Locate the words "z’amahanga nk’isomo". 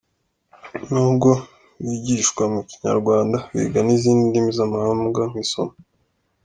4.57-5.73